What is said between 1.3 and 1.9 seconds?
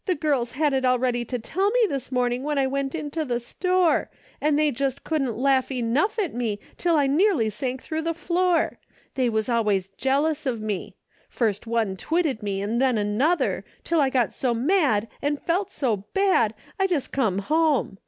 tell me